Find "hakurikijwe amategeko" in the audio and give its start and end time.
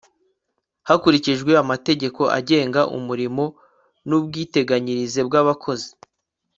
0.87-2.21